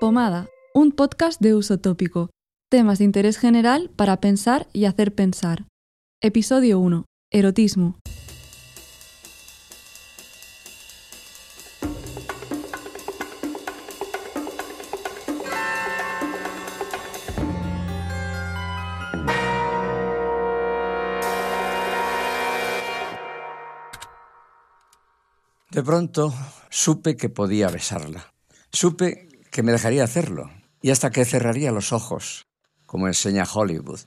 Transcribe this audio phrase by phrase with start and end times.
[0.00, 2.30] Pomada, un podcast de uso tópico.
[2.68, 5.68] Temas de interés general para pensar y hacer pensar.
[6.20, 7.04] Episodio 1.
[7.30, 8.00] Erotismo.
[25.74, 26.32] De pronto
[26.70, 28.32] supe que podía besarla.
[28.70, 30.48] Supe que me dejaría hacerlo
[30.80, 32.46] y hasta que cerraría los ojos,
[32.86, 33.98] como enseña Hollywood.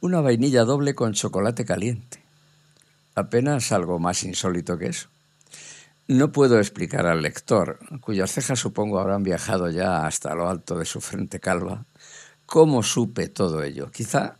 [0.00, 2.24] Una vainilla doble con chocolate caliente.
[3.14, 5.10] Apenas algo más insólito que eso.
[6.08, 10.86] No puedo explicar al lector, cuyas cejas supongo habrán viajado ya hasta lo alto de
[10.86, 11.86] su frente calva,
[12.46, 13.92] cómo supe todo ello.
[13.92, 14.38] Quizá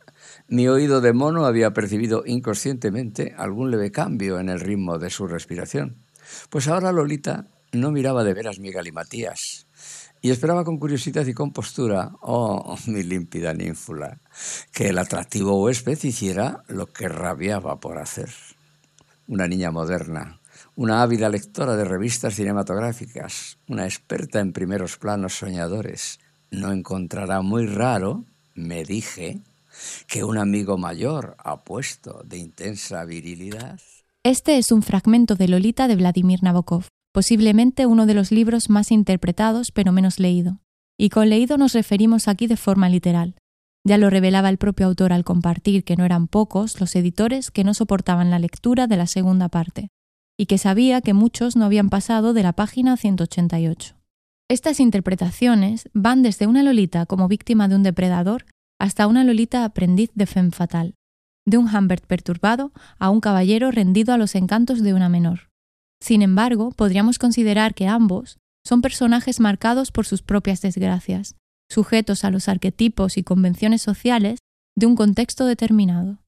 [0.48, 5.28] mi oído de mono había percibido inconscientemente algún leve cambio en el ritmo de su
[5.28, 6.01] respiración
[6.50, 9.66] pues ahora Lolita no miraba de veras mi galimatías
[10.20, 14.20] y esperaba con curiosidad y compostura, oh, mi límpida ninfula,
[14.72, 18.30] que el atractivo huésped hiciera lo que rabiaba por hacer.
[19.26, 20.40] Una niña moderna,
[20.76, 26.20] una ávida lectora de revistas cinematográficas, una experta en primeros planos soñadores,
[26.52, 28.24] no encontrará muy raro,
[28.54, 29.40] me dije,
[30.06, 33.80] que un amigo mayor apuesto de intensa virilidad
[34.24, 38.92] este es un fragmento de Lolita de Vladimir Nabokov, posiblemente uno de los libros más
[38.92, 40.60] interpretados pero menos leído.
[40.96, 43.34] Y con leído nos referimos aquí de forma literal.
[43.84, 47.64] Ya lo revelaba el propio autor al compartir que no eran pocos los editores que
[47.64, 49.88] no soportaban la lectura de la segunda parte,
[50.38, 53.96] y que sabía que muchos no habían pasado de la página 188.
[54.48, 58.46] Estas interpretaciones van desde una Lolita como víctima de un depredador
[58.78, 60.94] hasta una Lolita aprendiz de femme fatal,
[61.46, 65.50] de un Humbert perturbado a un caballero rendido a los encantos de una menor.
[66.00, 71.36] Sin embargo, podríamos considerar que ambos son personajes marcados por sus propias desgracias,
[71.70, 74.38] sujetos a los arquetipos y convenciones sociales
[74.76, 76.18] de un contexto determinado.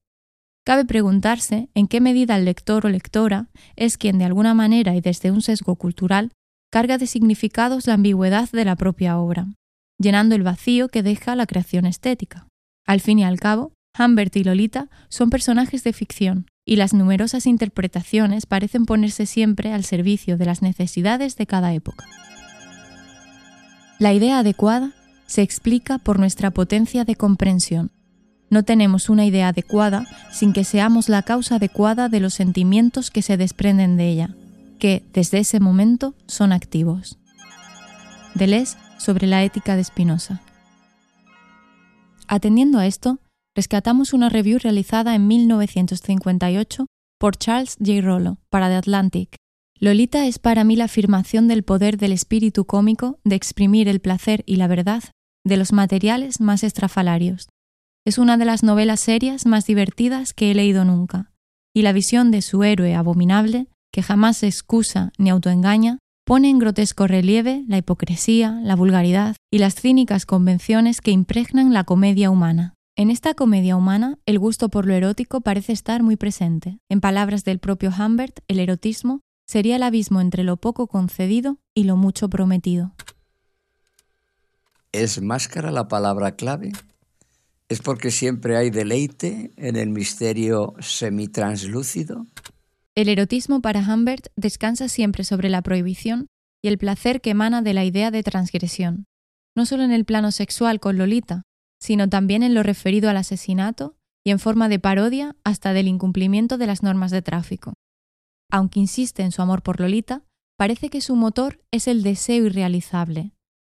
[0.65, 5.01] Cabe preguntarse en qué medida el lector o lectora es quien de alguna manera y
[5.01, 6.31] desde un sesgo cultural
[6.71, 9.47] carga de significados la ambigüedad de la propia obra,
[9.99, 12.47] llenando el vacío que deja la creación estética.
[12.85, 17.45] Al fin y al cabo, Humbert y Lolita son personajes de ficción, y las numerosas
[17.45, 22.05] interpretaciones parecen ponerse siempre al servicio de las necesidades de cada época.
[23.99, 24.93] La idea adecuada
[25.25, 27.91] se explica por nuestra potencia de comprensión.
[28.49, 33.21] No tenemos una idea adecuada sin que seamos la causa adecuada de los sentimientos que
[33.21, 34.35] se desprenden de ella,
[34.79, 37.17] que, desde ese momento, son activos.
[38.33, 40.41] Deleuze sobre la ética de Spinoza.
[42.27, 43.19] Atendiendo a esto,
[43.55, 46.85] rescatamos una review realizada en 1958
[47.17, 48.01] por Charles J.
[48.01, 49.35] Rollo para The Atlantic.
[49.79, 54.43] Lolita es para mí la afirmación del poder del espíritu cómico de exprimir el placer
[54.45, 55.03] y la verdad
[55.45, 57.49] de los materiales más estrafalarios.
[58.05, 61.31] Es una de las novelas serias más divertidas que he leído nunca,
[61.73, 66.59] y la visión de su héroe abominable, que jamás se excusa ni autoengaña, pone en
[66.59, 72.75] grotesco relieve la hipocresía, la vulgaridad y las cínicas convenciones que impregnan la comedia humana.
[72.97, 76.79] En esta comedia humana, el gusto por lo erótico parece estar muy presente.
[76.87, 81.83] En palabras del propio Humbert, el erotismo sería el abismo entre lo poco concedido y
[81.83, 82.93] lo mucho prometido.
[84.93, 86.71] ¿Es máscara la palabra clave?
[87.67, 92.25] ¿Es porque siempre hay deleite en el misterio semitranslúcido?
[92.95, 96.27] El erotismo para Humbert descansa siempre sobre la prohibición
[96.61, 99.05] y el placer que emana de la idea de transgresión,
[99.53, 101.43] no solo en el plano sexual con Lolita,
[101.85, 106.57] sino también en lo referido al asesinato y en forma de parodia hasta del incumplimiento
[106.57, 107.75] de las normas de tráfico.
[108.51, 110.23] Aunque insiste en su amor por Lolita,
[110.57, 113.33] parece que su motor es el deseo irrealizable.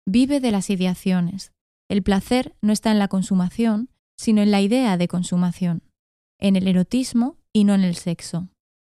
[0.09, 1.53] Vive de las ideaciones.
[1.89, 5.85] El placer no está en la consumación, sino en la idea de consumación,
[6.41, 8.49] en el erotismo y no en el sexo.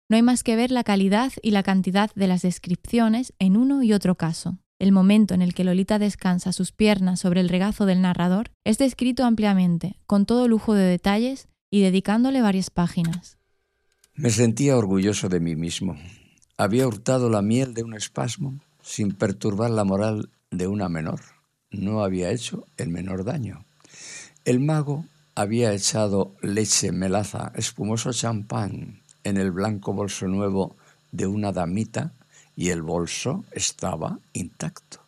[0.10, 3.82] No hay más que ver la calidad y la cantidad de las descripciones en uno
[3.82, 4.60] y otro caso.
[4.78, 8.78] El momento en el que Lolita descansa sus piernas sobre el regazo del narrador es
[8.78, 13.38] descrito ampliamente, con todo lujo de detalles y dedicándole varias páginas.
[14.16, 15.98] Me sentía orgulloso de mí mismo.
[16.58, 21.22] Había hurtado la miel de un espasmo sin perturbar la moral de una menor.
[21.72, 23.66] No había hecho el menor daño.
[24.44, 25.06] El mago
[25.36, 30.76] había echado leche, melaza, espumoso champán en el blanco bolso nuevo
[31.12, 32.14] de una damita
[32.56, 35.00] y el bolso estaba intacto.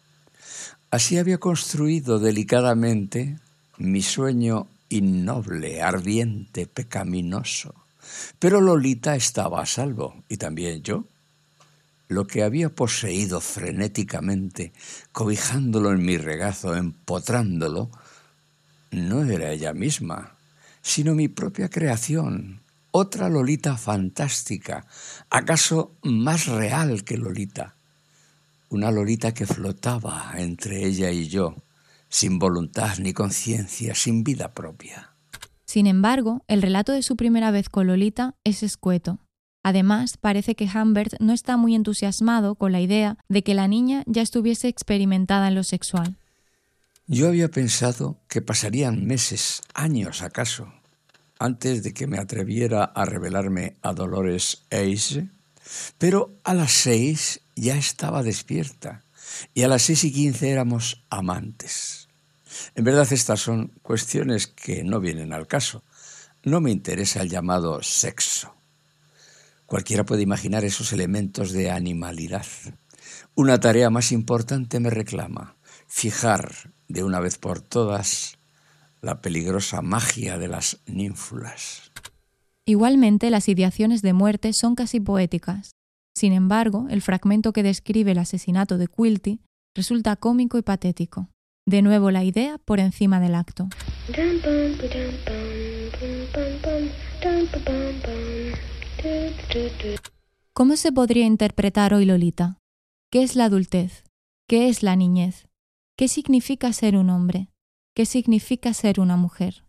[0.91, 3.37] Así había construido delicadamente
[3.77, 7.75] mi sueño innoble, ardiente, pecaminoso.
[8.39, 11.03] Pero Lolita estaba a salvo, y también yo.
[12.07, 14.71] Lo que había poseído frenéticamente,
[15.11, 17.89] cobijándolo en mi regazo, empotrándolo,
[18.91, 20.37] no era ella misma,
[20.81, 22.61] sino mi propia creación,
[22.97, 24.87] otra Lolita fantástica,
[25.29, 27.75] acaso más real que Lolita,
[28.69, 31.55] una Lolita que flotaba entre ella y yo,
[32.09, 35.11] sin voluntad ni conciencia, sin vida propia.
[35.65, 39.19] Sin embargo, el relato de su primera vez con Lolita es escueto.
[39.63, 44.03] Además, parece que Humbert no está muy entusiasmado con la idea de que la niña
[44.07, 46.15] ya estuviese experimentada en lo sexual.
[47.05, 50.73] Yo había pensado que pasarían meses, años acaso,
[51.39, 55.29] antes de que me atreviera a revelarme a Dolores Eise,
[55.97, 59.03] pero a las seis ya estaba despierta
[59.53, 62.07] y a las seis y quince éramos amantes.
[62.75, 65.83] En verdad estas son cuestiones que no vienen al caso.
[66.43, 68.53] No me interesa el llamado sexo.
[69.65, 72.45] Cualquiera puede imaginar esos elementos de animalidad.
[73.35, 75.55] Una tarea más importante me reclama,
[75.87, 78.36] fijar de una vez por todas
[79.07, 81.93] la peligrosa magia de las ninfulas.
[82.65, 85.71] Igualmente, las ideaciones de muerte son casi poéticas.
[86.13, 89.39] Sin embargo, el fragmento que describe el asesinato de Quilty
[89.73, 91.29] resulta cómico y patético.
[91.65, 93.69] De nuevo la idea por encima del acto.
[100.51, 102.57] ¿Cómo se podría interpretar hoy Lolita?
[103.09, 104.03] ¿Qué es la adultez?
[104.49, 105.47] ¿Qué es la niñez?
[105.95, 107.47] ¿Qué significa ser un hombre?
[107.97, 109.65] ¿Qué significa ser una mujer?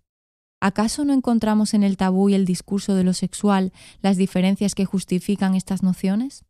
[0.60, 3.72] ¿Acaso no encontramos en el tabú y el discurso de lo sexual
[4.02, 6.44] las diferencias que justifican estas nociones?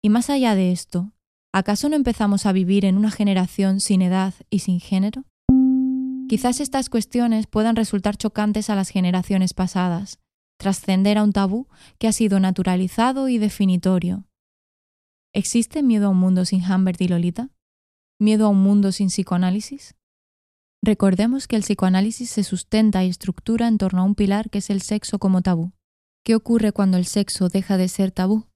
[0.00, 1.10] Y más allá de esto,
[1.52, 5.24] ¿acaso no empezamos a vivir en una generación sin edad y sin género?
[6.28, 10.20] Quizás estas cuestiones puedan resultar chocantes a las generaciones pasadas,
[10.56, 11.66] trascender a un tabú
[11.98, 14.28] que ha sido naturalizado y definitorio.
[15.34, 17.50] ¿Existe miedo a un mundo sin Humbert y Lolita?
[18.20, 19.97] ¿Miedo a un mundo sin psicoanálisis?
[20.82, 24.70] Recordemos que el psicoanálisis se sustenta y estructura en torno a un pilar que es
[24.70, 25.72] el sexo como tabú.
[26.24, 28.46] ¿Qué ocurre cuando el sexo deja de ser tabú?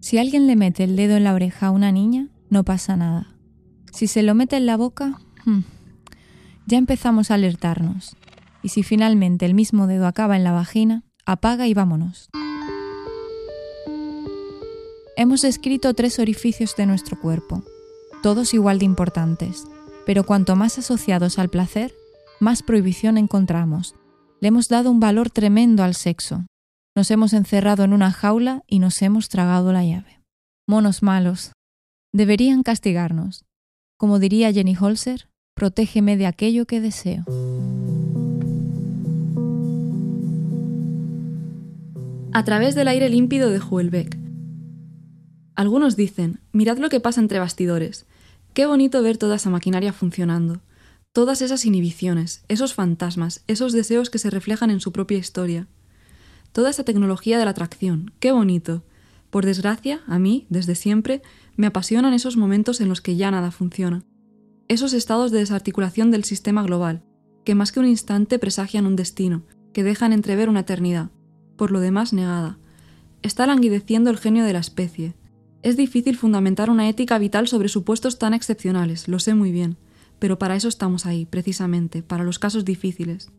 [0.00, 3.36] Si alguien le mete el dedo en la oreja a una niña, no pasa nada.
[3.92, 5.60] Si se lo mete en la boca, hmm,
[6.66, 8.16] ya empezamos a alertarnos.
[8.62, 12.30] Y si finalmente el mismo dedo acaba en la vagina, apaga y vámonos.
[15.16, 17.64] Hemos descrito tres orificios de nuestro cuerpo,
[18.24, 19.66] todos igual de importantes,
[20.06, 21.92] pero cuanto más asociados al placer,
[22.40, 23.96] más prohibición encontramos.
[24.40, 26.46] Le hemos dado un valor tremendo al sexo.
[26.96, 30.22] Nos hemos encerrado en una jaula y nos hemos tragado la llave.
[30.66, 31.52] Monos malos.
[32.14, 33.44] Deberían castigarnos.
[33.98, 37.26] Como diría Jenny Holzer, protégeme de aquello que deseo.
[42.32, 44.16] A través del aire límpido de Huelbeck.
[45.56, 48.06] Algunos dicen, mirad lo que pasa entre bastidores.
[48.54, 50.60] Qué bonito ver toda esa maquinaria funcionando,
[51.12, 55.66] todas esas inhibiciones, esos fantasmas, esos deseos que se reflejan en su propia historia.
[56.52, 58.84] Toda esa tecnología de la atracción, qué bonito.
[59.30, 61.20] Por desgracia, a mí, desde siempre,
[61.56, 64.04] me apasionan esos momentos en los que ya nada funciona.
[64.68, 67.02] Esos estados de desarticulación del sistema global,
[67.44, 69.42] que más que un instante presagian un destino,
[69.72, 71.10] que dejan entrever una eternidad,
[71.56, 72.60] por lo demás negada.
[73.20, 75.16] Está languideciendo el genio de la especie,
[75.64, 79.78] es difícil fundamentar una ética vital sobre supuestos tan excepcionales, lo sé muy bien,
[80.18, 83.30] pero para eso estamos ahí, precisamente, para los casos difíciles.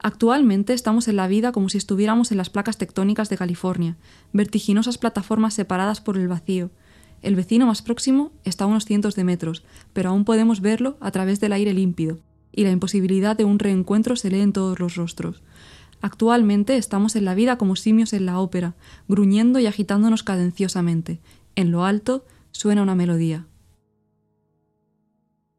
[0.00, 3.96] Actualmente estamos en la vida como si estuviéramos en las placas tectónicas de California,
[4.32, 6.72] vertiginosas plataformas separadas por el vacío.
[7.22, 9.62] El vecino más próximo está a unos cientos de metros,
[9.92, 12.18] pero aún podemos verlo a través del aire límpido,
[12.50, 15.40] y la imposibilidad de un reencuentro se lee en todos los rostros.
[16.02, 18.74] Actualmente estamos en la vida como simios en la ópera,
[19.06, 21.20] gruñendo y agitándonos cadenciosamente,
[21.60, 23.46] en lo alto suena una melodía.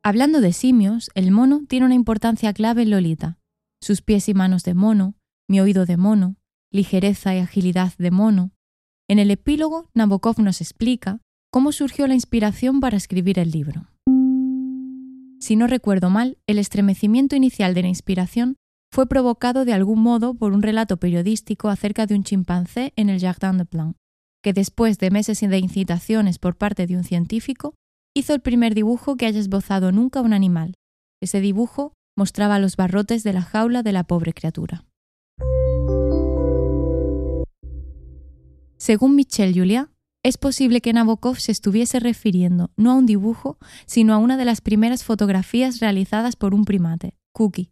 [0.04, 3.38] Hablando de simios, el mono tiene una importancia clave en Lolita.
[3.82, 5.16] Sus pies y manos de mono,
[5.48, 6.38] mi oído de mono,
[6.72, 8.52] ligereza y agilidad de mono.
[9.08, 11.20] En el epílogo, Nabokov nos explica
[11.52, 13.88] cómo surgió la inspiración para escribir el libro.
[15.40, 18.56] Si no recuerdo mal, el estremecimiento inicial de la inspiración
[18.92, 23.20] fue provocado de algún modo por un relato periodístico acerca de un chimpancé en el
[23.20, 23.96] Jardin de Plan
[24.42, 27.76] que después de meses de incitaciones por parte de un científico,
[28.16, 30.74] hizo el primer dibujo que haya esbozado nunca un animal.
[31.22, 34.86] Ese dibujo mostraba los barrotes de la jaula de la pobre criatura.
[38.78, 39.92] Según Michel Julia,
[40.24, 44.46] es posible que Nabokov se estuviese refiriendo no a un dibujo, sino a una de
[44.46, 47.72] las primeras fotografías realizadas por un primate, Cookie.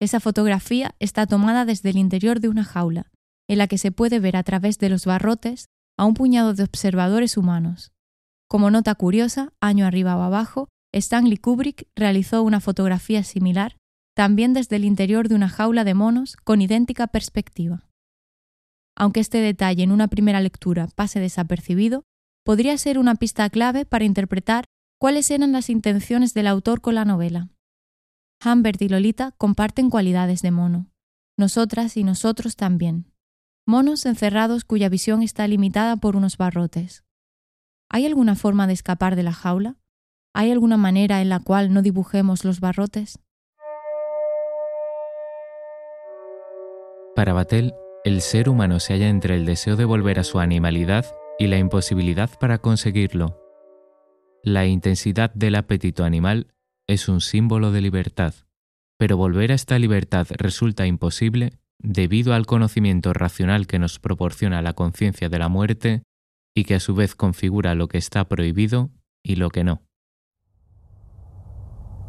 [0.00, 3.10] Esa fotografía está tomada desde el interior de una jaula,
[3.48, 6.64] en la que se puede ver a través de los barrotes a un puñado de
[6.64, 7.92] observadores humanos.
[8.48, 13.76] Como nota curiosa, año arriba o abajo, Stanley Kubrick realizó una fotografía similar,
[14.14, 17.88] también desde el interior de una jaula de monos con idéntica perspectiva.
[18.96, 22.04] Aunque este detalle en una primera lectura pase desapercibido,
[22.44, 24.66] podría ser una pista clave para interpretar
[25.00, 27.48] cuáles eran las intenciones del autor con la novela.
[28.44, 30.90] Humbert y Lolita comparten cualidades de mono,
[31.36, 33.13] nosotras y nosotros también.
[33.66, 37.02] Monos encerrados cuya visión está limitada por unos barrotes.
[37.88, 39.76] ¿Hay alguna forma de escapar de la jaula?
[40.34, 43.18] ¿Hay alguna manera en la cual no dibujemos los barrotes?
[47.16, 47.72] Para Batel,
[48.04, 51.06] el ser humano se halla entre el deseo de volver a su animalidad
[51.38, 53.40] y la imposibilidad para conseguirlo.
[54.42, 56.48] La intensidad del apetito animal
[56.86, 58.34] es un símbolo de libertad,
[58.98, 64.72] pero volver a esta libertad resulta imposible debido al conocimiento racional que nos proporciona la
[64.72, 66.02] conciencia de la muerte
[66.54, 68.90] y que a su vez configura lo que está prohibido
[69.22, 69.82] y lo que no.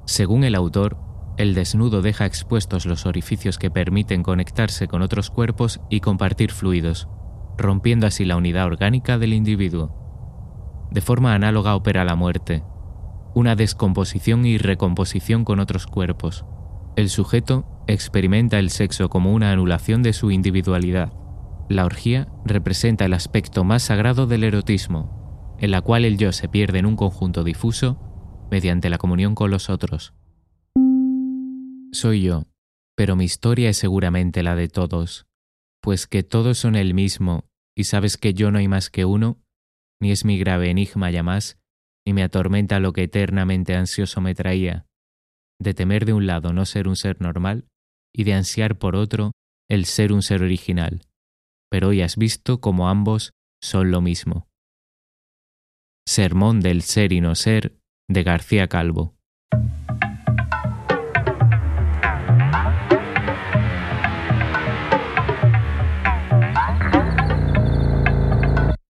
[0.06, 0.98] Según el autor,
[1.38, 7.10] el desnudo deja expuestos los orificios que permiten conectarse con otros cuerpos y compartir fluidos,
[7.58, 10.88] rompiendo así la unidad orgánica del individuo.
[10.90, 12.64] De forma análoga opera la muerte,
[13.34, 16.46] una descomposición y recomposición con otros cuerpos.
[16.96, 21.14] El sujeto experimenta el sexo como una anulación de su individualidad.
[21.70, 26.48] La orgía representa el aspecto más sagrado del erotismo, en la cual el yo se
[26.48, 30.14] pierde en un conjunto difuso mediante la comunión con los otros.
[31.92, 32.44] Soy yo,
[32.96, 35.28] pero mi historia es seguramente la de todos,
[35.82, 39.42] pues que todos son el mismo y sabes que yo no hay más que uno,
[40.02, 41.58] ni es mi grave enigma ya más,
[42.06, 44.86] ni me atormenta lo que eternamente ansioso me traía,
[45.60, 47.66] de temer de un lado no ser un ser normal
[48.16, 49.32] y de ansiar por otro
[49.70, 51.02] el ser un ser original,
[51.70, 54.48] pero hoy has visto como ambos son lo mismo.
[56.08, 59.16] Sermón del ser y no ser de García Calvo.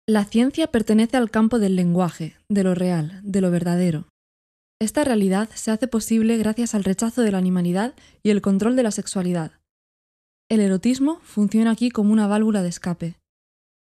[0.06, 4.06] La ciencia pertenece al campo del lenguaje, de lo real, de lo verdadero.
[4.80, 8.84] Esta realidad se hace posible gracias al rechazo de la animalidad y el control de
[8.84, 9.52] la sexualidad.
[10.48, 13.16] El erotismo funciona aquí como una válvula de escape.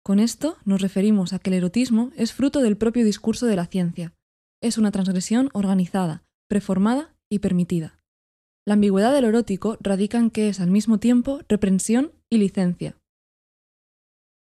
[0.04, 3.66] Con esto nos referimos a que el erotismo es fruto del propio discurso de la
[3.66, 4.12] ciencia.
[4.60, 7.98] Es una transgresión organizada, preformada y permitida.
[8.66, 12.98] La ambigüedad de lo erótico radica en que es al mismo tiempo reprensión y licencia.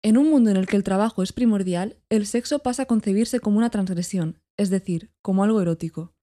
[0.01, 3.41] En un mundo en el que el trabajo es primordial, el sexo pasa a concebirse
[3.41, 6.13] como una transgresión, es decir, como algo erótico.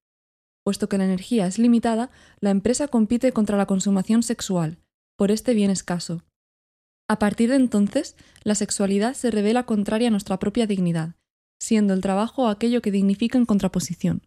[0.65, 4.79] Puesto que la energía es limitada, la empresa compite contra la consumación sexual,
[5.17, 6.25] por este bien escaso.
[7.07, 11.17] A partir de entonces, la sexualidad se revela contraria a nuestra propia dignidad,
[11.61, 14.23] siendo el trabajo aquello que dignifica en contraposición.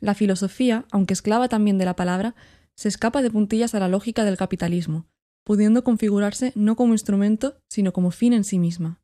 [0.00, 2.34] La filosofía, aunque esclava también de la palabra,
[2.76, 5.06] se escapa de puntillas a la lógica del capitalismo,
[5.44, 9.00] pudiendo configurarse no como instrumento, sino como fin en sí misma.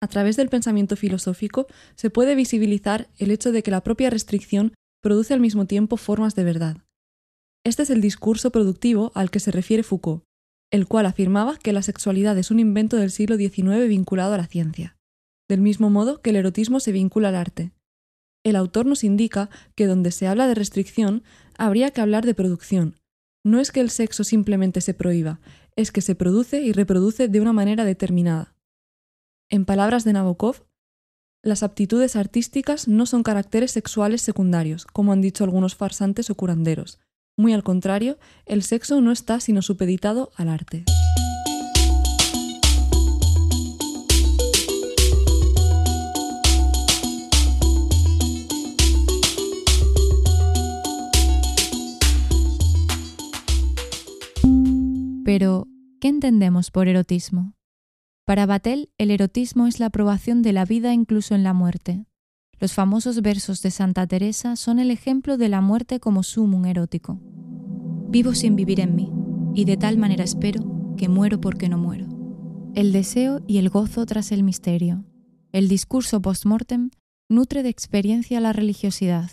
[0.00, 4.74] A través del pensamiento filosófico se puede visibilizar el hecho de que la propia restricción
[5.00, 6.76] produce al mismo tiempo formas de verdad.
[7.64, 10.24] Este es el discurso productivo al que se refiere Foucault,
[10.70, 14.46] el cual afirmaba que la sexualidad es un invento del siglo XIX vinculado a la
[14.46, 14.96] ciencia,
[15.48, 17.72] del mismo modo que el erotismo se vincula al arte.
[18.44, 21.22] El autor nos indica que donde se habla de restricción,
[21.56, 22.94] habría que hablar de producción,
[23.44, 25.40] no es que el sexo simplemente se prohíba,
[25.76, 28.54] es que se produce y reproduce de una manera determinada.
[29.48, 30.66] En palabras de Nabokov,
[31.48, 36.98] las aptitudes artísticas no son caracteres sexuales secundarios, como han dicho algunos farsantes o curanderos.
[37.36, 40.84] Muy al contrario, el sexo no está sino supeditado al arte.
[55.24, 55.68] Pero,
[56.00, 57.57] ¿qué entendemos por erotismo?
[58.28, 62.04] Para Batel, el erotismo es la aprobación de la vida incluso en la muerte.
[62.60, 67.18] Los famosos versos de Santa Teresa son el ejemplo de la muerte como sumum erótico.
[68.10, 69.10] Vivo sin vivir en mí,
[69.54, 72.06] y de tal manera espero que muero porque no muero.
[72.74, 75.06] El deseo y el gozo tras el misterio.
[75.52, 76.90] El discurso post-mortem
[77.30, 79.30] nutre de experiencia la religiosidad.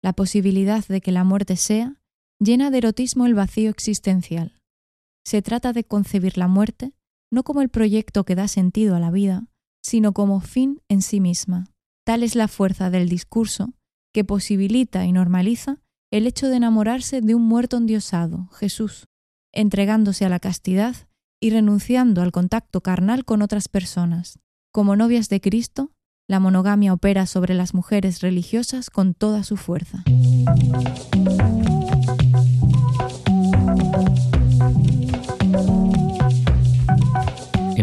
[0.00, 1.96] La posibilidad de que la muerte sea
[2.38, 4.60] llena de erotismo el vacío existencial.
[5.24, 6.92] Se trata de concebir la muerte
[7.32, 9.48] no como el proyecto que da sentido a la vida,
[9.82, 11.66] sino como fin en sí misma.
[12.04, 13.72] Tal es la fuerza del discurso
[14.12, 15.78] que posibilita y normaliza
[16.12, 19.06] el hecho de enamorarse de un muerto endiosado, Jesús,
[19.52, 20.94] entregándose a la castidad
[21.40, 24.38] y renunciando al contacto carnal con otras personas.
[24.70, 25.90] Como novias de Cristo,
[26.28, 30.04] la monogamia opera sobre las mujeres religiosas con toda su fuerza.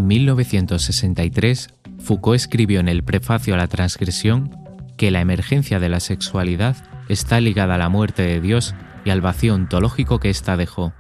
[0.10, 1.68] 1963,
[2.00, 4.50] Foucault escribió en el prefacio a la transgresión
[4.98, 6.78] que la emergencia de la sexualidad
[7.10, 8.74] está ligada a la muerte de Dios
[9.06, 10.94] y al vacío ontológico que ésta dejó.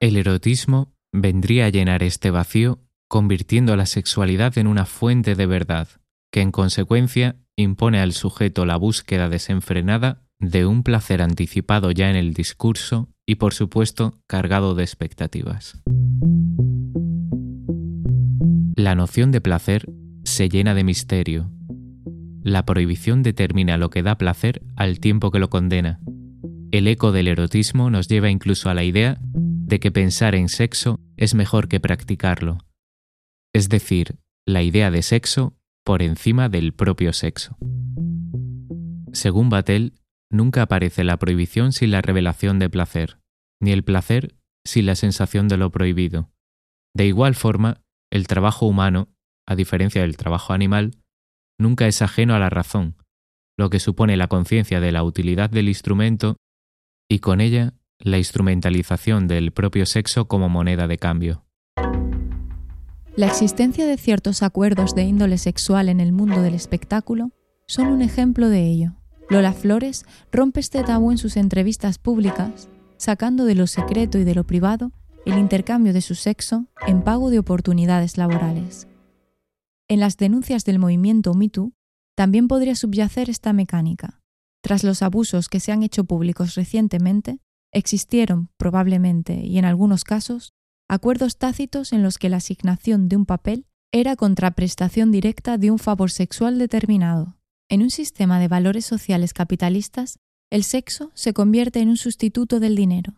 [0.00, 5.88] El erotismo vendría a llenar este vacío convirtiendo la sexualidad en una fuente de verdad,
[6.30, 12.16] que en consecuencia impone al sujeto la búsqueda desenfrenada de un placer anticipado ya en
[12.16, 15.82] el discurso y por supuesto cargado de expectativas.
[18.80, 19.92] La noción de placer
[20.24, 21.52] se llena de misterio.
[22.42, 26.00] La prohibición determina lo que da placer al tiempo que lo condena.
[26.70, 30.98] El eco del erotismo nos lleva incluso a la idea de que pensar en sexo
[31.18, 32.56] es mejor que practicarlo,
[33.52, 37.58] es decir, la idea de sexo por encima del propio sexo.
[39.12, 39.92] Según Batel,
[40.30, 43.18] nunca aparece la prohibición sin la revelación de placer,
[43.60, 46.30] ni el placer sin la sensación de lo prohibido.
[46.94, 49.08] De igual forma, el trabajo humano,
[49.46, 50.96] a diferencia del trabajo animal,
[51.58, 52.96] nunca es ajeno a la razón,
[53.56, 56.36] lo que supone la conciencia de la utilidad del instrumento
[57.08, 61.44] y con ella la instrumentalización del propio sexo como moneda de cambio.
[63.16, 67.32] La existencia de ciertos acuerdos de índole sexual en el mundo del espectáculo
[67.66, 68.94] son un ejemplo de ello.
[69.28, 74.34] Lola Flores rompe este tabú en sus entrevistas públicas, sacando de lo secreto y de
[74.34, 74.92] lo privado
[75.30, 78.88] el intercambio de su sexo en pago de oportunidades laborales.
[79.88, 81.72] En las denuncias del movimiento MeToo
[82.16, 84.20] también podría subyacer esta mecánica.
[84.60, 87.38] Tras los abusos que se han hecho públicos recientemente,
[87.72, 90.52] existieron, probablemente y en algunos casos,
[90.88, 95.78] acuerdos tácitos en los que la asignación de un papel era contraprestación directa de un
[95.78, 97.36] favor sexual determinado.
[97.68, 100.18] En un sistema de valores sociales capitalistas,
[100.50, 103.14] el sexo se convierte en un sustituto del dinero.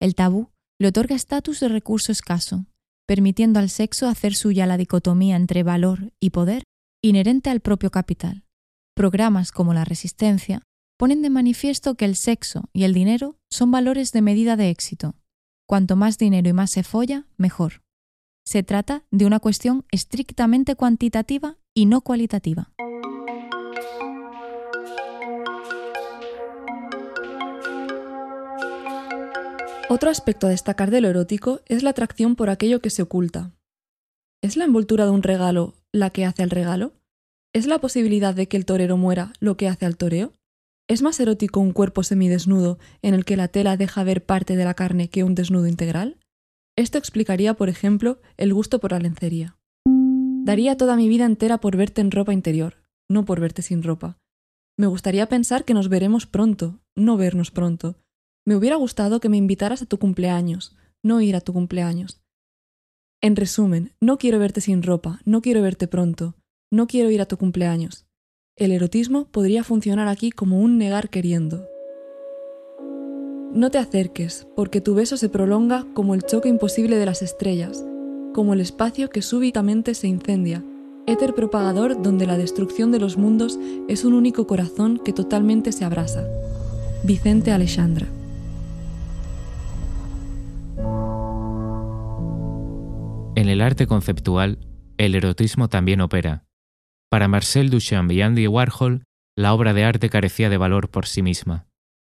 [0.00, 0.49] El tabú
[0.80, 2.64] le otorga estatus de recurso escaso,
[3.06, 6.64] permitiendo al sexo hacer suya la dicotomía entre valor y poder
[7.02, 8.44] inherente al propio capital.
[8.96, 10.62] Programas como la resistencia
[10.98, 15.14] ponen de manifiesto que el sexo y el dinero son valores de medida de éxito.
[15.68, 17.82] Cuanto más dinero y más se folla, mejor.
[18.46, 22.72] Se trata de una cuestión estrictamente cuantitativa y no cualitativa.
[29.92, 33.50] Otro aspecto a destacar de lo erótico es la atracción por aquello que se oculta.
[34.40, 36.92] ¿Es la envoltura de un regalo la que hace al regalo?
[37.52, 40.32] ¿Es la posibilidad de que el torero muera lo que hace al toreo?
[40.88, 44.64] ¿Es más erótico un cuerpo semidesnudo en el que la tela deja ver parte de
[44.64, 46.18] la carne que un desnudo integral?
[46.76, 49.58] Esto explicaría, por ejemplo, el gusto por la lencería.
[50.44, 52.76] Daría toda mi vida entera por verte en ropa interior,
[53.08, 54.18] no por verte sin ropa.
[54.78, 57.96] Me gustaría pensar que nos veremos pronto, no vernos pronto,
[58.46, 62.20] me hubiera gustado que me invitaras a tu cumpleaños, no ir a tu cumpleaños.
[63.20, 66.34] En resumen, no quiero verte sin ropa, no quiero verte pronto,
[66.70, 68.06] no quiero ir a tu cumpleaños.
[68.56, 71.66] El erotismo podría funcionar aquí como un negar queriendo.
[73.52, 77.84] No te acerques, porque tu beso se prolonga como el choque imposible de las estrellas,
[78.32, 80.64] como el espacio que súbitamente se incendia,
[81.06, 85.84] éter propagador donde la destrucción de los mundos es un único corazón que totalmente se
[85.84, 86.26] abrasa.
[87.02, 88.08] Vicente Alexandra
[93.36, 94.58] En el arte conceptual,
[94.98, 96.44] el erotismo también opera.
[97.08, 99.04] Para Marcel Duchamp y Andy Warhol,
[99.36, 101.66] la obra de arte carecía de valor por sí misma.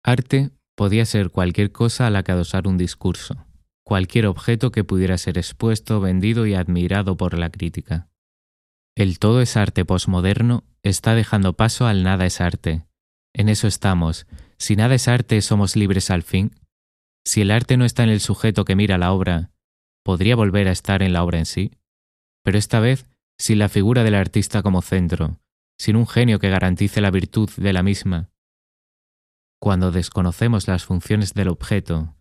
[0.03, 3.45] Arte podía ser cualquier cosa a la que adosar un discurso,
[3.83, 8.09] cualquier objeto que pudiera ser expuesto, vendido y admirado por la crítica.
[8.95, 12.85] El todo es arte posmoderno está dejando paso al nada es arte.
[13.33, 14.27] En eso estamos.
[14.57, 16.51] Si nada es arte, somos libres al fin.
[17.25, 19.52] Si el arte no está en el sujeto que mira la obra,
[20.03, 21.71] podría volver a estar en la obra en sí,
[22.43, 25.39] pero esta vez sin la figura del artista como centro,
[25.77, 28.29] sin un genio que garantice la virtud de la misma.
[29.59, 32.15] Cuando desconocemos las funciones del objeto,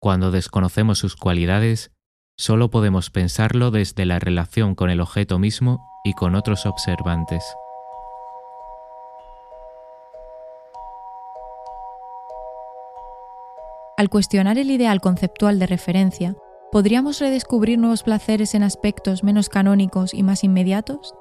[0.00, 1.92] cuando desconocemos sus cualidades,
[2.38, 7.44] solo podemos pensarlo desde la relación con el objeto mismo y con otros observantes.
[13.96, 16.36] Al cuestionar el ideal conceptual de referencia,
[16.76, 21.14] ¿podríamos redescubrir nuevos placeres en aspectos menos canónicos y más inmediatos?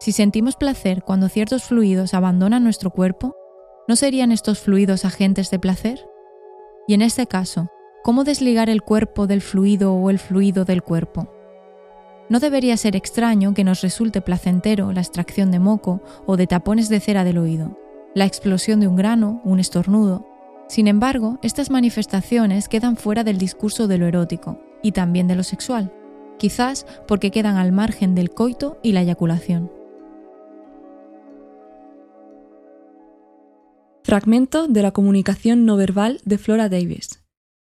[0.00, 3.36] Si sentimos placer cuando ciertos fluidos abandonan nuestro cuerpo,
[3.86, 6.08] ¿no serían estos fluidos agentes de placer?
[6.86, 7.68] Y en este caso,
[8.02, 11.30] ¿cómo desligar el cuerpo del fluido o el fluido del cuerpo?
[12.30, 16.88] No debería ser extraño que nos resulte placentero la extracción de moco o de tapones
[16.88, 17.78] de cera del oído,
[18.14, 20.26] la explosión de un grano, un estornudo.
[20.66, 25.42] Sin embargo, estas manifestaciones quedan fuera del discurso de lo erótico y también de lo
[25.42, 25.92] sexual,
[26.38, 29.70] quizás porque quedan al margen del coito y la eyaculación.
[34.04, 37.22] Fragmento de la comunicación no verbal de Flora Davis.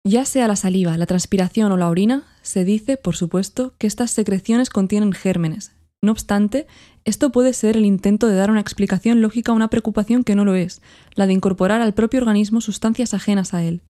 [0.04, 4.12] Ya sea la saliva, la transpiración o la orina, se dice, por supuesto, que estas
[4.12, 5.72] secreciones contienen gérmenes.
[6.00, 6.68] No obstante,
[7.04, 10.44] esto puede ser el intento de dar una explicación lógica a una preocupación que no
[10.44, 10.80] lo es,
[11.14, 13.82] la de incorporar al propio organismo sustancias ajenas a él.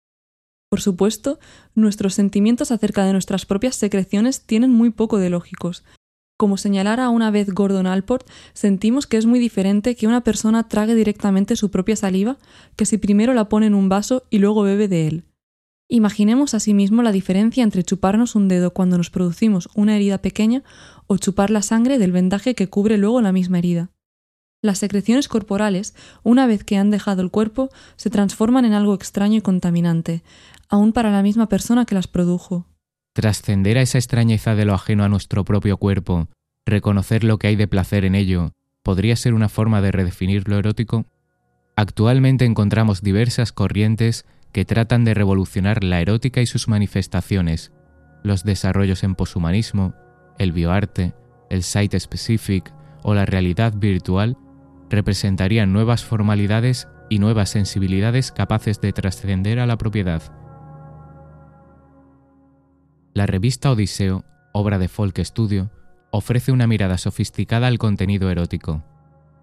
[0.69, 1.39] Por supuesto,
[1.75, 5.83] nuestros sentimientos acerca de nuestras propias secreciones tienen muy poco de lógicos.
[6.37, 10.93] Como señalara una vez Gordon Alport, sentimos que es muy diferente que una persona trague
[10.93, 12.37] directamente su propia saliva
[12.75, 15.23] que si primero la pone en un vaso y luego bebe de él.
[15.89, 20.63] Imaginemos asimismo la diferencia entre chuparnos un dedo cuando nos producimos una herida pequeña
[21.07, 23.89] o chupar la sangre del vendaje que cubre luego la misma herida.
[24.61, 29.37] Las secreciones corporales, una vez que han dejado el cuerpo, se transforman en algo extraño
[29.37, 30.23] y contaminante,
[30.69, 32.67] aun para la misma persona que las produjo.
[33.13, 36.27] Trascender a esa extrañeza de lo ajeno a nuestro propio cuerpo,
[36.65, 38.51] reconocer lo que hay de placer en ello,
[38.83, 41.05] ¿podría ser una forma de redefinir lo erótico?
[41.75, 47.71] Actualmente encontramos diversas corrientes que tratan de revolucionar la erótica y sus manifestaciones,
[48.23, 49.93] los desarrollos en poshumanismo,
[50.37, 51.13] el bioarte,
[51.49, 54.37] el site specific o la realidad virtual
[54.89, 60.21] representarían nuevas formalidades y nuevas sensibilidades capaces de trascender a la propiedad.
[63.17, 65.71] La revista Odiseo, obra de Folk Studio,
[66.11, 68.83] ofrece una mirada sofisticada al contenido erótico,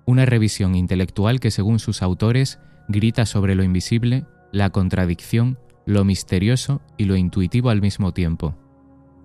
[0.06, 6.82] una revisión intelectual que según sus autores grita sobre lo invisible la contradicción, lo misterioso
[6.96, 8.54] y lo intuitivo al mismo tiempo.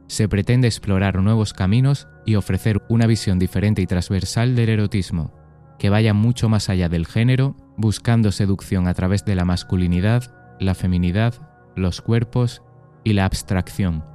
[0.07, 5.31] Se pretende explorar nuevos caminos y ofrecer una visión diferente y transversal del erotismo,
[5.77, 10.73] que vaya mucho más allá del género, buscando seducción a través de la masculinidad, la
[10.73, 11.35] feminidad,
[11.75, 12.63] los cuerpos
[13.03, 14.09] y la abstracción.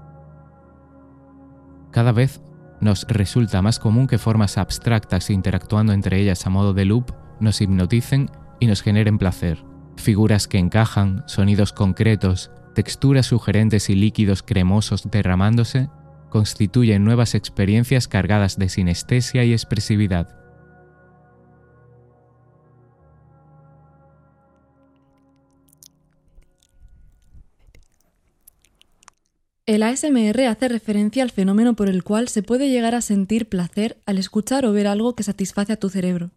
[1.95, 2.43] Cada vez
[2.83, 7.63] nos resulta más común que formas abstractas interactuando entre ellas a modo de loop nos
[7.63, 8.31] hipnoticen
[8.61, 9.65] y nos generen placer
[9.97, 15.89] figuras que encajan, sonidos concretos, texturas sugerentes y líquidos cremosos derramándose,
[16.29, 20.44] constituyen nuevas experiencias cargadas de sinestesia y expresividad.
[29.67, 33.97] El ASMR hace referencia al fenómeno por el cual se puede llegar a sentir placer
[34.05, 36.33] al escuchar o ver algo que satisface a tu cerebro.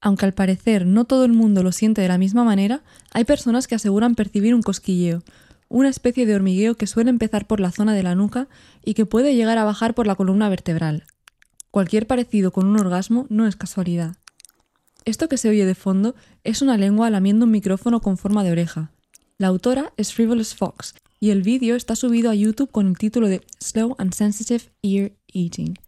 [0.00, 2.82] Aunque al parecer no todo el mundo lo siente de la misma manera,
[3.12, 5.22] hay personas que aseguran percibir un cosquilleo,
[5.68, 8.48] una especie de hormigueo que suele empezar por la zona de la nuca
[8.84, 11.04] y que puede llegar a bajar por la columna vertebral.
[11.70, 14.16] Cualquier parecido con un orgasmo no es casualidad.
[15.04, 18.50] Esto que se oye de fondo es una lengua lamiendo un micrófono con forma de
[18.50, 18.90] oreja.
[19.38, 23.28] La autora es Frivolous Fox y el vídeo está subido a YouTube con el título
[23.28, 25.78] de Slow and Sensitive Ear Eating.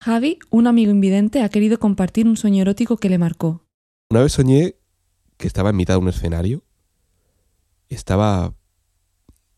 [0.00, 3.66] Javi, un amigo invidente, ha querido compartir un sueño erótico que le marcó.
[4.10, 4.76] Una vez soñé
[5.38, 6.62] que estaba en mitad de un escenario,
[7.88, 8.54] estaba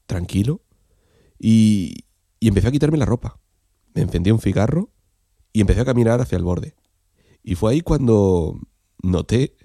[0.06, 0.62] tranquilo
[1.38, 2.06] y,
[2.40, 3.38] y empecé a quitarme la ropa.
[3.92, 4.88] Me encendí un cigarro
[5.52, 6.74] y empecé a caminar hacia el borde.
[7.42, 8.58] Y fue ahí cuando
[9.02, 9.56] noté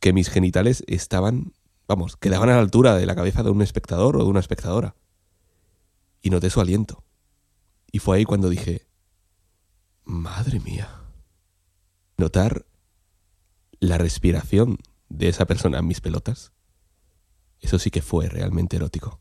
[0.00, 1.52] que mis genitales estaban,
[1.86, 4.96] vamos, quedaban a la altura de la cabeza de un espectador o de una espectadora.
[6.22, 7.04] Y noté su aliento.
[7.92, 8.86] Y fue ahí cuando dije,
[10.04, 10.88] Madre mía.
[12.16, 12.66] Notar
[13.78, 16.52] la respiración de esa persona en mis pelotas.
[17.60, 19.20] Eso sí que fue realmente erótico.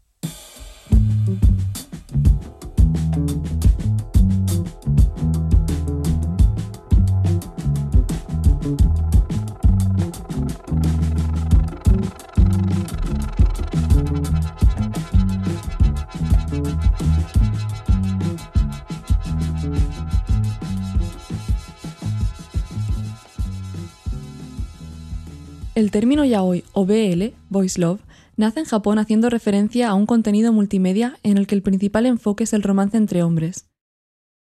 [25.79, 28.01] El término yaoi o BL, Voice Love,
[28.35, 32.43] nace en Japón haciendo referencia a un contenido multimedia en el que el principal enfoque
[32.43, 33.69] es el romance entre hombres.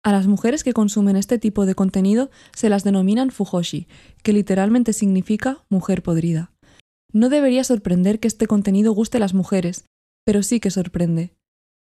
[0.03, 3.87] A las mujeres que consumen este tipo de contenido se las denominan fujoshi,
[4.23, 6.53] que literalmente significa mujer podrida.
[7.13, 9.85] No debería sorprender que este contenido guste a las mujeres,
[10.25, 11.35] pero sí que sorprende.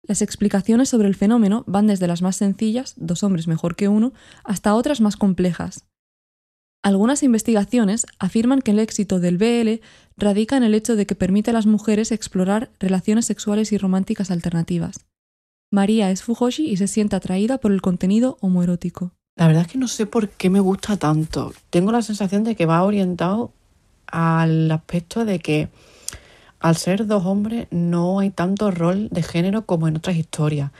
[0.07, 4.13] Las explicaciones sobre el fenómeno van desde las más sencillas, dos hombres mejor que uno,
[4.43, 5.87] hasta otras más complejas.
[6.83, 9.83] Algunas investigaciones afirman que el éxito del BL
[10.17, 14.31] radica en el hecho de que permite a las mujeres explorar relaciones sexuales y románticas
[14.31, 15.05] alternativas.
[15.71, 19.11] María es Fujoshi y se siente atraída por el contenido homoerótico.
[19.37, 21.53] La verdad es que no sé por qué me gusta tanto.
[21.69, 23.53] Tengo la sensación de que va orientado
[24.07, 25.69] al aspecto de que
[26.59, 30.71] al ser dos hombres no hay tanto rol de género como en otras historias.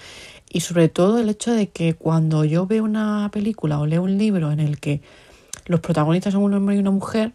[0.49, 4.17] Y sobre todo el hecho de que cuando yo veo una película o leo un
[4.17, 5.01] libro en el que
[5.65, 7.33] los protagonistas son un hombre y una mujer,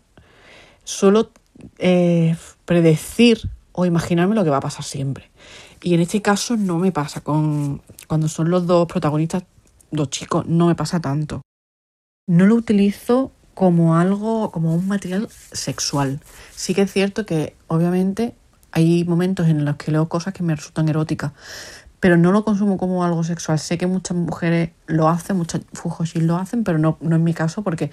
[0.84, 1.30] suelo
[1.78, 5.30] eh, predecir o imaginarme lo que va a pasar siempre.
[5.82, 9.44] Y en este caso no me pasa con cuando son los dos protagonistas,
[9.90, 11.42] dos chicos, no me pasa tanto.
[12.26, 16.20] No lo utilizo como algo, como un material sexual.
[16.54, 18.34] Sí que es cierto que obviamente
[18.72, 21.32] hay momentos en los que leo cosas que me resultan eróticas,
[22.06, 23.58] pero no lo consumo como algo sexual.
[23.58, 27.34] Sé que muchas mujeres lo hacen, muchas fujoshis lo hacen, pero no, no es mi
[27.34, 27.90] caso porque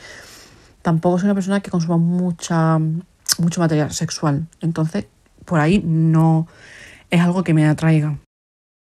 [0.84, 2.78] tampoco soy una persona que consuma mucha,
[3.39, 4.45] mucho material sexual.
[4.62, 5.08] Entonces,
[5.45, 6.45] por ahí no
[7.10, 8.19] es algo que me atraiga.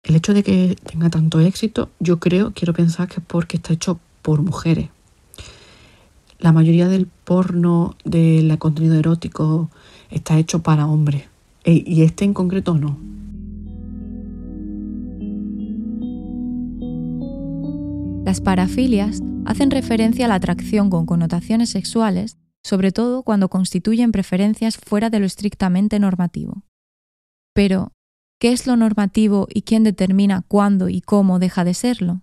[0.01, 3.71] El hecho de que tenga tanto éxito, yo creo, quiero pensar que es porque está
[3.71, 4.89] hecho por mujeres
[6.39, 9.69] la mayoría del porno, del contenido erótico,
[10.09, 11.25] está hecho para hombres.
[11.65, 12.97] E, y este en concreto no.
[18.29, 24.77] Las parafilias hacen referencia a la atracción con connotaciones sexuales, sobre todo cuando constituyen preferencias
[24.77, 26.61] fuera de lo estrictamente normativo.
[27.55, 27.91] Pero,
[28.39, 32.21] ¿qué es lo normativo y quién determina cuándo y cómo deja de serlo?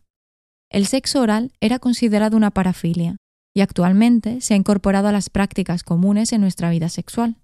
[0.71, 3.17] El sexo oral era considerado una parafilia,
[3.53, 7.43] y actualmente se ha incorporado a las prácticas comunes en nuestra vida sexual.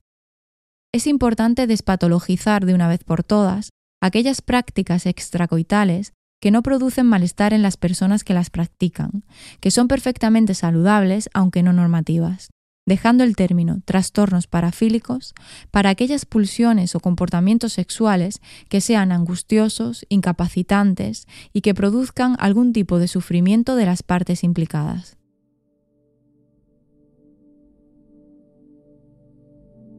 [0.94, 3.70] Es importante despatologizar de una vez por todas
[4.00, 6.12] aquellas prácticas extracoitales
[6.42, 9.22] que no producen malestar en las personas que las practican,
[9.60, 12.50] que son perfectamente saludables aunque no normativas,
[12.84, 15.34] dejando el término trastornos parafílicos
[15.70, 22.98] para aquellas pulsiones o comportamientos sexuales que sean angustiosos, incapacitantes y que produzcan algún tipo
[22.98, 25.18] de sufrimiento de las partes implicadas.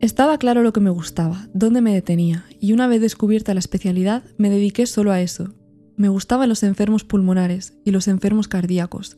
[0.02, 4.26] Estaba claro lo que me gustaba, dónde me detenía, y una vez descubierta la especialidad,
[4.38, 5.54] me dediqué solo a eso.
[5.96, 9.18] Me gustaban los enfermos pulmonares y los enfermos cardíacos.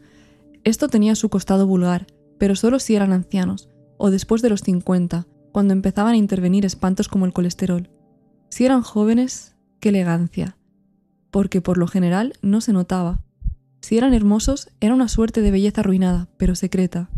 [0.63, 2.07] Esto tenía su costado vulgar,
[2.37, 7.07] pero solo si eran ancianos, o después de los 50, cuando empezaban a intervenir espantos
[7.07, 7.89] como el colesterol.
[8.49, 10.57] Si eran jóvenes, qué elegancia,
[11.31, 13.21] porque por lo general no se notaba.
[13.81, 17.09] Si eran hermosos, era una suerte de belleza arruinada, pero secreta.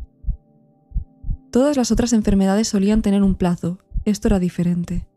[1.52, 5.08] Todas las otras enfermedades solían tener un plazo, esto era diferente.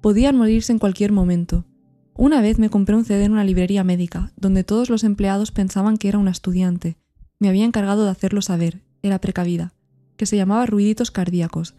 [0.00, 1.64] Podían morirse en cualquier momento.
[2.14, 5.96] Una vez me compré un CD en una librería médica, donde todos los empleados pensaban
[5.96, 6.98] que era una estudiante.
[7.38, 9.72] Me había encargado de hacerlo saber, era precavida,
[10.16, 11.74] que se llamaba Ruiditos Cardíacos.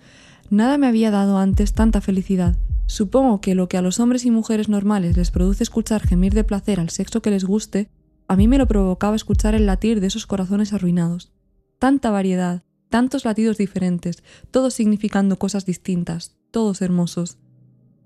[0.49, 2.57] Nada me había dado antes tanta felicidad.
[2.87, 6.43] Supongo que lo que a los hombres y mujeres normales les produce escuchar gemir de
[6.43, 7.89] placer al sexo que les guste,
[8.27, 11.31] a mí me lo provocaba escuchar el latir de esos corazones arruinados.
[11.79, 17.37] Tanta variedad, tantos latidos diferentes, todos significando cosas distintas, todos hermosos.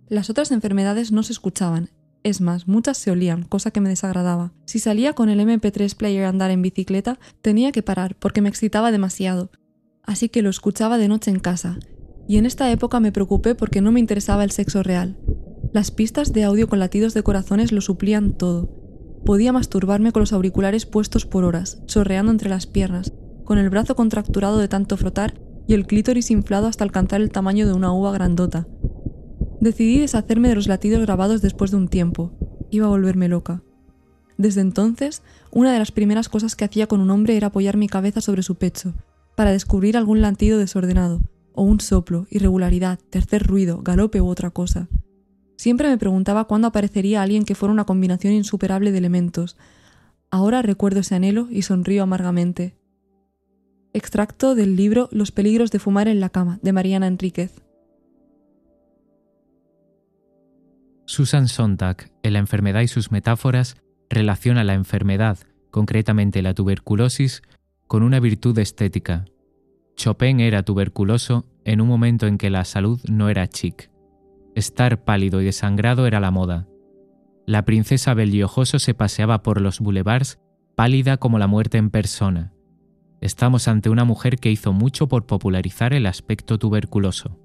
[0.09, 1.89] Las otras enfermedades no se escuchaban,
[2.27, 4.53] es más, muchas se olían, cosa que me desagradaba.
[4.65, 8.49] Si salía con el MP3 player a andar en bicicleta, tenía que parar porque me
[8.49, 9.51] excitaba demasiado,
[10.03, 11.77] así que lo escuchaba de noche en casa.
[12.27, 15.17] Y en esta época me preocupé porque no me interesaba el sexo real.
[15.73, 18.69] Las pistas de audio con latidos de corazones lo suplían todo.
[19.25, 23.13] Podía masturbarme con los auriculares puestos por horas, chorreando entre las piernas,
[23.43, 27.67] con el brazo contracturado de tanto frotar y el clítoris inflado hasta alcanzar el tamaño
[27.67, 28.67] de una uva grandota.
[29.59, 32.31] Decidí deshacerme de los latidos grabados después de un tiempo.
[32.69, 33.63] Iba a volverme loca.
[34.37, 37.87] Desde entonces, una de las primeras cosas que hacía con un hombre era apoyar mi
[37.87, 38.93] cabeza sobre su pecho,
[39.35, 41.21] para descubrir algún latido desordenado,
[41.53, 44.87] o un soplo, irregularidad, tercer ruido, galope u otra cosa.
[45.55, 49.57] Siempre me preguntaba cuándo aparecería alguien que fuera una combinación insuperable de elementos.
[50.29, 52.77] Ahora recuerdo ese anhelo y sonrío amargamente.
[53.93, 57.63] Extracto del libro Los peligros de fumar en la cama, de Mariana Enríquez.
[61.09, 63.77] Susan Sontag, en La enfermedad y sus metáforas,
[64.09, 65.37] relaciona la enfermedad,
[65.71, 67.43] concretamente la tuberculosis,
[67.87, 69.23] con una virtud estética.
[69.95, 73.89] Chopin era tuberculoso en un momento en que la salud no era chic.
[74.53, 76.67] Estar pálido y desangrado era la moda.
[77.45, 80.39] La princesa Belgiojoso se paseaba por los boulevards
[80.75, 82.51] pálida como la muerte en persona.
[83.21, 87.39] Estamos ante una mujer que hizo mucho por popularizar el aspecto tuberculoso.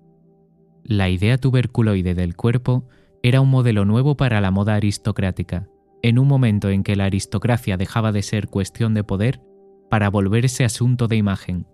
[0.83, 2.88] La idea tuberculoide del cuerpo
[3.22, 5.68] era un modelo nuevo para la moda aristocrática,
[6.02, 9.40] en un momento en que la aristocracia dejaba de ser cuestión de poder
[9.88, 11.66] para volverse asunto de imagen.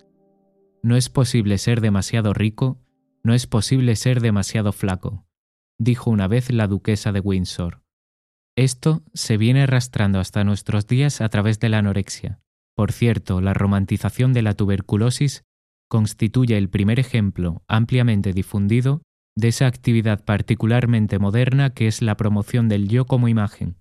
[0.83, 2.79] No es posible ser demasiado rico,
[3.25, 5.25] no es posible ser demasiado flaco,
[5.79, 7.83] dijo una vez la duquesa de Windsor.
[8.55, 12.41] Esto se viene arrastrando hasta nuestros días a través de la anorexia.
[12.75, 15.45] Por cierto, la romantización de la tuberculosis
[15.89, 19.03] constituye el primer ejemplo ampliamente difundido
[19.39, 23.77] de esa actividad particularmente moderna que es la promoción del yo como imagen.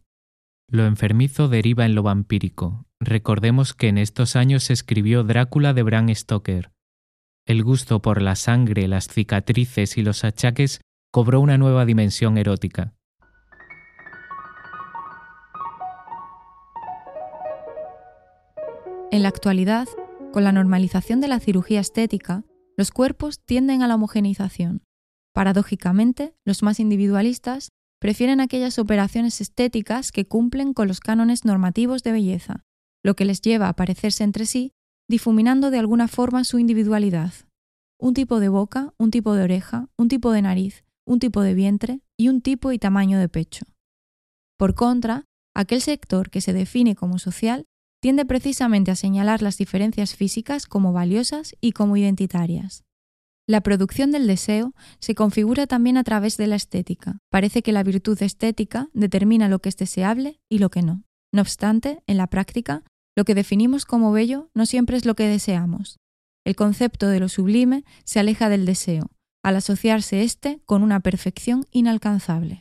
[0.69, 2.85] Lo enfermizo deriva en lo vampírico.
[2.99, 6.69] Recordemos que en estos años se escribió Drácula de Bram Stoker.
[7.47, 10.79] El gusto por la sangre, las cicatrices y los achaques
[11.11, 12.93] cobró una nueva dimensión erótica.
[19.09, 19.87] En la actualidad,
[20.31, 22.43] con la normalización de la cirugía estética,
[22.75, 24.83] los cuerpos tienden a la homogeneización.
[25.37, 27.69] Paradójicamente, los más individualistas
[28.01, 32.65] prefieren aquellas operaciones estéticas que cumplen con los cánones normativos de belleza,
[33.03, 34.71] lo que les lleva a parecerse entre sí,
[35.07, 37.33] difuminando de alguna forma su individualidad.
[37.99, 41.53] Un tipo de boca, un tipo de oreja, un tipo de nariz, un tipo de
[41.53, 43.67] vientre y un tipo y tamaño de pecho.
[44.57, 47.65] Por contra, aquel sector que se define como social
[48.01, 52.86] tiende precisamente a señalar las diferencias físicas como valiosas y como identitarias.
[53.49, 57.19] La producción del deseo se configura también a través de la estética.
[57.29, 61.03] Parece que la virtud estética determina lo que es deseable y lo que no.
[61.33, 62.83] No obstante, en la práctica,
[63.15, 65.97] lo que definimos como bello no siempre es lo que deseamos.
[66.45, 69.11] El concepto de lo sublime se aleja del deseo,
[69.43, 72.59] al asociarse éste con una perfección inalcanzable.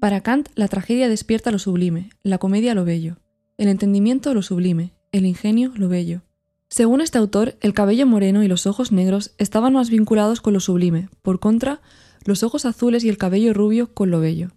[0.00, 3.18] Para Kant, la tragedia despierta lo sublime, la comedia lo bello,
[3.56, 6.22] el entendimiento lo sublime, el ingenio lo bello.
[6.76, 10.58] Según este autor, el cabello moreno y los ojos negros estaban más vinculados con lo
[10.58, 11.80] sublime, por contra,
[12.24, 14.50] los ojos azules y el cabello rubio con lo bello.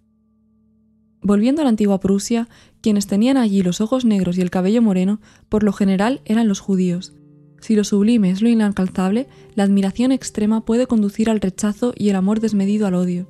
[1.22, 2.50] Volviendo a la antigua Prusia,
[2.82, 6.60] quienes tenían allí los ojos negros y el cabello moreno, por lo general eran los
[6.60, 7.14] judíos.
[7.62, 12.16] Si lo sublime es lo inalcanzable, la admiración extrema puede conducir al rechazo y el
[12.16, 13.30] amor desmedido al odio.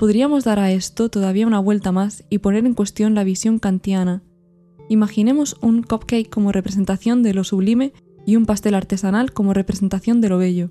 [0.00, 4.24] Podríamos dar a esto todavía una vuelta más y poner en cuestión la visión kantiana,
[4.90, 7.92] Imaginemos un cupcake como representación de lo sublime
[8.26, 10.70] y un pastel artesanal como representación de lo bello.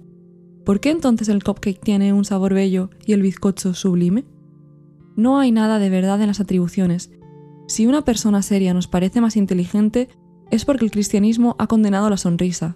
[0.66, 4.26] ¿Por qué entonces el cupcake tiene un sabor bello y el bizcocho sublime?
[5.16, 7.12] No hay nada de verdad en las atribuciones.
[7.70, 10.10] Si una persona seria nos parece más inteligente,
[10.52, 12.76] es porque el cristianismo ha condenado la sonrisa.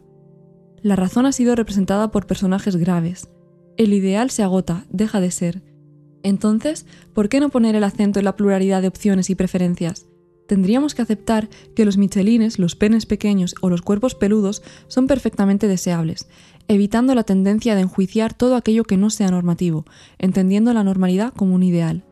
[0.81, 3.27] La razón ha sido representada por personajes graves.
[3.75, 5.61] El ideal se agota, deja de ser.
[6.23, 10.07] Entonces, ¿por qué no poner el acento en la pluralidad de opciones y preferencias?
[10.47, 15.67] Tendríamos que aceptar que los michelines, los penes pequeños o los cuerpos peludos son perfectamente
[15.67, 16.27] deseables,
[16.67, 19.85] evitando la tendencia de enjuiciar todo aquello que no sea normativo,
[20.17, 22.05] entendiendo la normalidad como un ideal.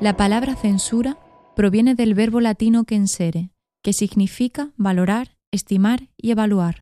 [0.00, 1.18] La palabra censura
[1.54, 3.50] proviene del verbo latino censere,
[3.82, 6.80] que significa valorar, estimar y evaluar.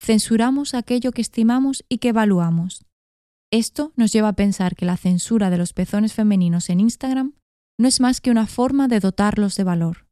[0.00, 2.84] Censuramos aquello que estimamos y que evaluamos.
[3.50, 7.34] Esto nos lleva a pensar que la censura de los pezones femeninos en Instagram
[7.78, 10.06] no es más que una forma de dotarlos de valor.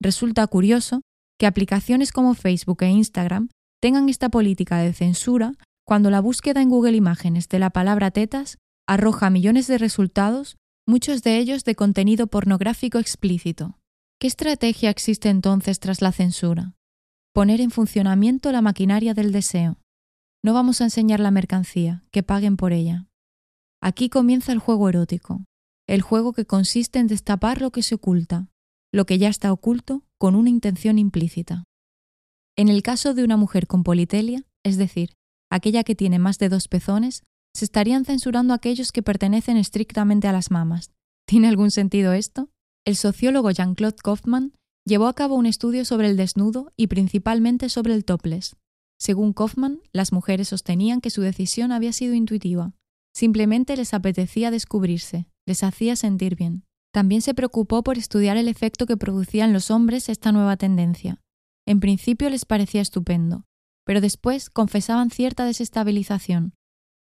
[0.00, 1.02] Resulta curioso
[1.38, 3.48] que aplicaciones como Facebook e Instagram
[3.80, 5.54] tengan esta política de censura
[5.86, 11.22] cuando la búsqueda en Google Imágenes de la palabra tetas arroja millones de resultados, muchos
[11.22, 13.78] de ellos de contenido pornográfico explícito.
[14.20, 16.74] ¿Qué estrategia existe entonces tras la censura?
[17.32, 19.78] Poner en funcionamiento la maquinaria del deseo.
[20.44, 23.06] No vamos a enseñar la mercancía, que paguen por ella.
[23.80, 25.44] Aquí comienza el juego erótico,
[25.90, 28.46] el juego que consiste en destapar lo que se oculta,
[28.92, 31.64] lo que ya está oculto con una intención implícita.
[32.56, 35.14] En el caso de una mujer con politelia, es decir,
[35.50, 37.24] aquella que tiene más de dos pezones,
[37.56, 40.92] se estarían censurando aquellos que pertenecen estrictamente a las mamas.
[41.26, 42.50] ¿Tiene algún sentido esto?
[42.86, 44.54] El sociólogo Jean-Claude Kaufmann
[44.86, 48.54] llevó a cabo un estudio sobre el desnudo y principalmente sobre el topless.
[48.96, 52.74] Según Kaufmann, las mujeres sostenían que su decisión había sido intuitiva.
[53.12, 56.64] Simplemente les apetecía descubrirse, les hacía sentir bien.
[56.92, 61.20] También se preocupó por estudiar el efecto que producía en los hombres esta nueva tendencia.
[61.66, 63.46] En principio les parecía estupendo,
[63.84, 66.54] pero después confesaban cierta desestabilización.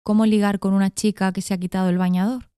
[0.04, 2.52] ¿Cómo ligar con una chica que se ha quitado el bañador?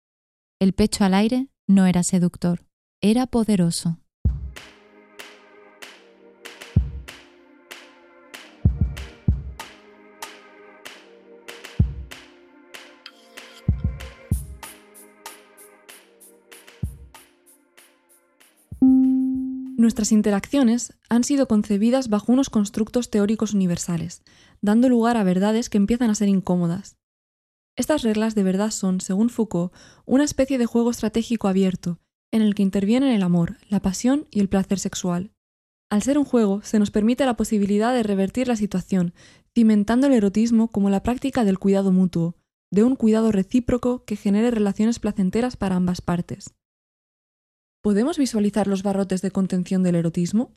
[0.61, 2.67] El pecho al aire no era seductor,
[3.01, 4.01] era poderoso.
[19.87, 24.25] Nuestras interacciones han sido concebidas bajo unos constructos teóricos universales,
[24.61, 26.97] dando lugar a verdades que empiezan a ser incómodas.
[27.77, 29.73] Estas reglas de verdad son, según Foucault,
[30.05, 32.01] una especie de juego estratégico abierto,
[32.33, 35.31] en el que intervienen el amor, la pasión y el placer sexual.
[35.89, 39.15] Al ser un juego, se nos permite la posibilidad de revertir la situación,
[39.55, 42.35] cimentando el erotismo como la práctica del cuidado mutuo,
[42.73, 46.57] de un cuidado recíproco que genere relaciones placenteras para ambas partes.
[47.87, 50.57] ¿Podemos visualizar los barrotes de contención del erotismo?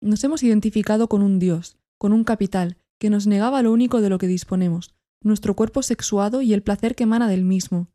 [0.00, 4.08] Nos hemos identificado con un dios, con un capital, que nos negaba lo único de
[4.08, 7.92] lo que disponemos, nuestro cuerpo sexuado y el placer que emana del mismo.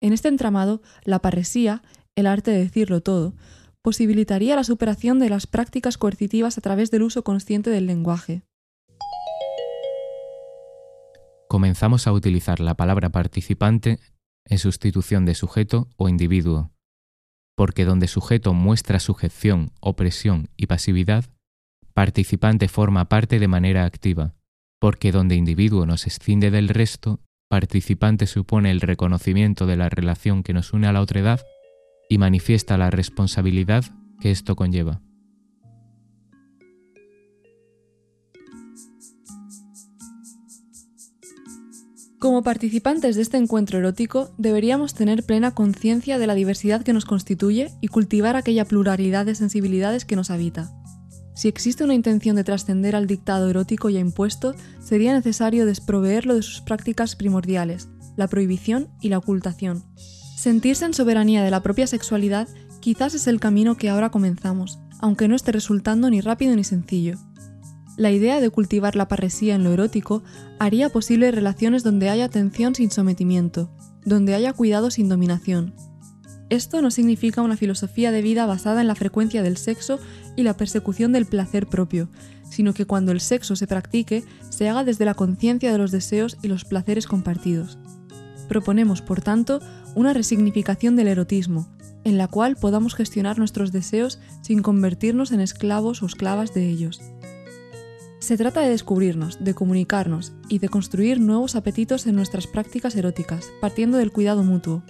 [0.00, 1.82] En este entramado, la parresía,
[2.16, 3.34] el arte de decirlo todo,
[3.82, 8.40] posibilitaría la superación de las prácticas coercitivas a través del uso consciente del lenguaje.
[11.46, 14.00] Comenzamos a utilizar la palabra participante
[14.46, 16.73] en sustitución de sujeto o individuo,
[17.56, 21.24] porque donde sujeto muestra sujeción, opresión y pasividad,
[21.92, 24.34] participante forma parte de manera activa,
[24.80, 30.52] porque donde individuo nos escinde del resto, participante supone el reconocimiento de la relación que
[30.52, 31.40] nos une a la otredad
[32.08, 33.84] y manifiesta la responsabilidad
[34.20, 35.00] que esto conlleva.
[42.24, 47.04] Como participantes de este encuentro erótico, deberíamos tener plena conciencia de la diversidad que nos
[47.04, 50.72] constituye y cultivar aquella pluralidad de sensibilidades que nos habita.
[51.34, 56.40] Si existe una intención de trascender al dictado erótico ya impuesto, sería necesario desproveerlo de
[56.40, 59.84] sus prácticas primordiales, la prohibición y la ocultación.
[60.34, 62.48] Sentirse en soberanía de la propia sexualidad
[62.80, 67.18] quizás es el camino que ahora comenzamos, aunque no esté resultando ni rápido ni sencillo.
[67.96, 70.24] La idea de cultivar la parresía en lo erótico
[70.58, 73.70] haría posible relaciones donde haya atención sin sometimiento,
[74.04, 75.74] donde haya cuidado sin dominación.
[76.50, 79.98] Esto no significa una filosofía de vida basada en la frecuencia del sexo
[80.36, 82.08] y la persecución del placer propio,
[82.50, 86.36] sino que cuando el sexo se practique, se haga desde la conciencia de los deseos
[86.42, 87.78] y los placeres compartidos.
[88.48, 89.60] Proponemos, por tanto,
[89.94, 91.68] una resignificación del erotismo,
[92.04, 97.00] en la cual podamos gestionar nuestros deseos sin convertirnos en esclavos o esclavas de ellos.
[98.24, 103.52] Se trata de descubrirnos, de comunicarnos y de construir nuevos apetitos en nuestras prácticas eróticas,
[103.60, 104.82] partiendo del cuidado mutuo.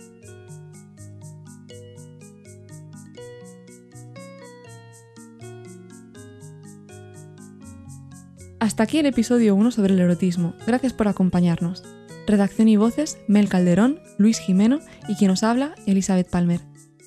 [8.61, 10.55] Hasta aquí el episodio 1 sobre el erotismo.
[10.65, 11.83] Gracias por acompañarnos.
[12.29, 14.79] Redacción y voces, Mel Calderón, Luis Jimeno
[15.09, 16.61] y quien os habla, Elizabeth Palmer.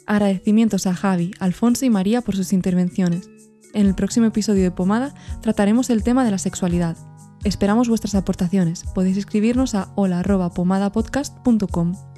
[0.06, 3.30] Agradecimientos a Javi, Alfonso y María por sus intervenciones.
[3.74, 6.96] En el próximo episodio de Pomada trataremos el tema de la sexualidad.
[7.44, 8.86] Esperamos vuestras aportaciones.
[8.96, 12.17] Podéis escribirnos a hola.pomadapodcast.com.